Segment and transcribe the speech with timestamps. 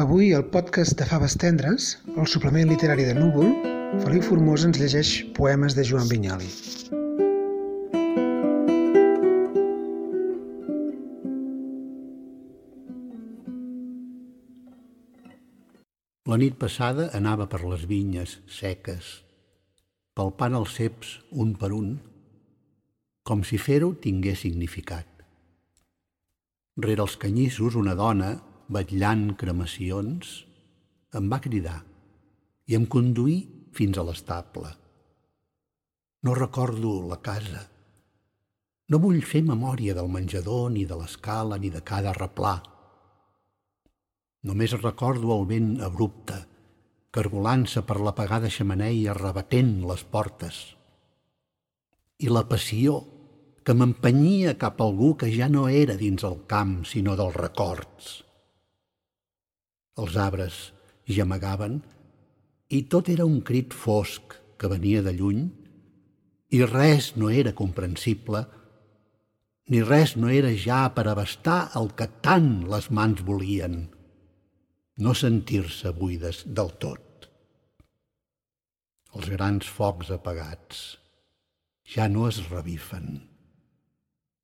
[0.00, 3.50] Avui, al podcast de Faves Tendres, el suplement literari de Núvol,
[4.00, 6.46] Feliu Formós ens llegeix poemes de Joan Vinyali.
[16.24, 19.10] La nit passada anava per les vinyes seques,
[20.16, 21.98] palpant els ceps un per un,
[23.28, 25.04] com si fer-ho tingués significat.
[26.80, 28.32] Rere els canyissos una dona,
[28.68, 30.42] vetllant cremacions,
[31.18, 31.80] em va cridar
[32.70, 33.36] i em conduí
[33.76, 34.70] fins a l'estable.
[36.22, 37.64] No recordo la casa.
[38.88, 42.60] No vull fer memòria del menjador, ni de l'escala, ni de cada replà.
[44.46, 46.38] Només recordo el vent abrupte,
[47.14, 50.60] cargolant-se per l'apagada xamaneia rebatent les portes.
[52.22, 53.00] I la passió
[53.66, 58.22] que m'empenyia cap a algú que ja no era dins el camp, sinó dels records.
[60.00, 60.60] Els arbres
[61.04, 61.80] gemegaven
[62.72, 65.42] i tot era un crit fosc que venia de lluny
[66.56, 68.44] i res no era comprensible,
[69.72, 73.86] ni res no era ja per abastar el que tant les mans volien,
[75.04, 77.28] no sentir-se buides del tot.
[79.12, 80.82] Els grans focs apagats
[81.94, 83.08] ja no es revifen.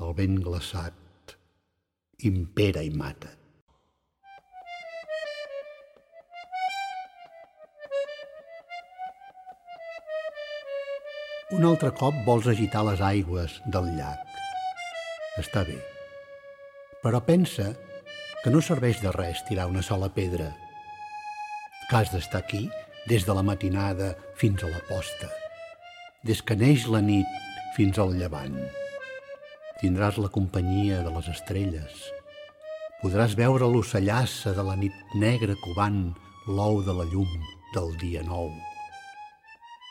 [0.00, 1.36] El vent glaçat
[2.28, 3.39] impera i mata.
[11.50, 14.36] Un altre cop vols agitar les aigües del llac.
[15.40, 15.80] Està bé.
[17.02, 17.72] Però pensa
[18.44, 20.52] que no serveix de res tirar una sola pedra.
[21.88, 22.62] Que has d'estar aquí
[23.10, 25.32] des de la matinada fins a la posta.
[26.22, 27.26] Des que neix la nit
[27.74, 28.54] fins al llevant.
[29.82, 32.10] Tindràs la companyia de les estrelles.
[33.02, 36.04] Podràs veure l'ocellassa de la nit negra covant
[36.46, 37.40] l'ou de la llum
[37.74, 38.52] del dia nou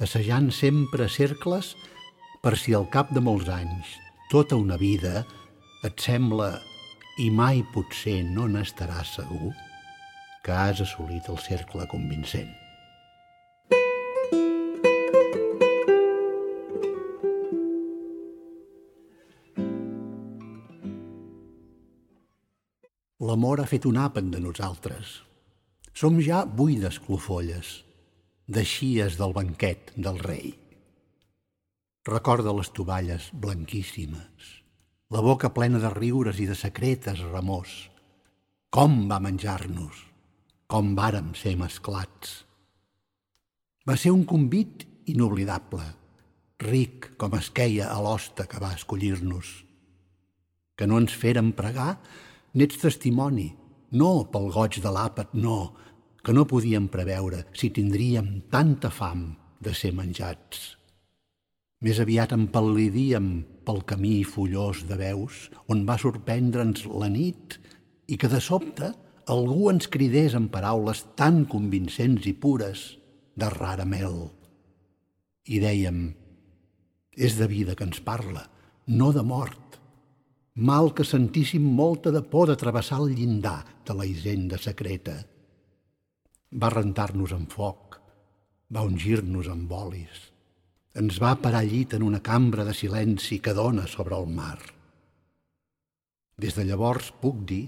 [0.00, 1.74] assajant sempre cercles
[2.40, 3.88] per si al cap de molts anys,
[4.32, 5.24] tota una vida,
[5.84, 6.54] et sembla,
[7.20, 9.52] i mai potser no n'estaràs segur,
[10.44, 12.48] que has assolit el cercle convincent.
[23.20, 25.20] L'amor ha fet un àpen de nosaltres.
[25.92, 27.82] Som ja buides clofolles,
[28.50, 30.50] deixies del banquet del rei.
[32.08, 34.50] Recorda les tovalles blanquíssimes,
[35.14, 37.74] la boca plena de riures i de secretes remors.
[38.74, 40.04] Com va menjar-nos,
[40.66, 42.40] com vàrem ser mesclats.
[43.86, 45.86] Va ser un convit inoblidable,
[46.62, 49.52] ric com es queia a l'hoste que va escollir-nos.
[50.74, 51.98] Que no ens feren pregar,
[52.54, 53.50] n'ets testimoni,
[53.94, 55.74] no pel goig de l'àpat, no,
[56.22, 60.76] que no podíem preveure si tindríem tanta fam de ser menjats.
[61.80, 63.28] Més aviat empal·lidíem
[63.64, 67.56] pel camí follós de veus on va sorprendre'ns la nit
[68.10, 68.92] i que de sobte
[69.32, 72.84] algú ens cridés en paraules tan convincents i pures
[73.40, 74.28] de rara mel.
[75.48, 76.10] I dèiem,
[77.16, 78.44] és de vida que ens parla,
[78.86, 79.78] no de mort.
[80.60, 85.22] Mal que sentíssim molta de por de travessar el llindar de la hisenda secreta
[86.50, 87.98] va rentar-nos amb foc,
[88.70, 90.30] va ungir-nos amb olis,
[90.98, 94.58] ens va parar llit en una cambra de silenci que dona sobre el mar.
[96.40, 97.66] Des de llavors puc dir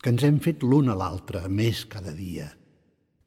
[0.00, 2.48] que ens hem fet l'un a l'altre més cada dia,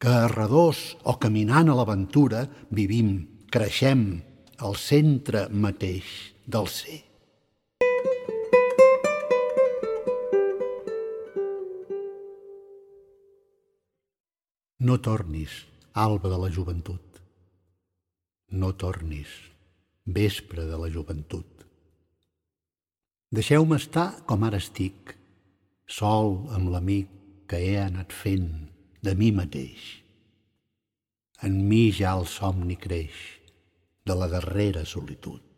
[0.01, 3.15] que a redós o caminant a l'aventura vivim,
[3.53, 4.19] creixem
[4.59, 6.09] al centre mateix
[6.43, 7.12] del ser.
[14.83, 15.51] No tornis,
[15.95, 17.19] alba de la joventut.
[18.51, 19.29] No tornis,
[20.03, 21.61] vespre de la joventut.
[23.31, 25.13] Deixeu-me estar com ara estic,
[25.87, 27.15] sol amb l'amic
[27.47, 28.51] que he anat fent
[29.07, 29.87] de mi mateix.
[31.47, 33.23] En mi ja el somni creix
[34.03, 35.52] de la darrera solitud.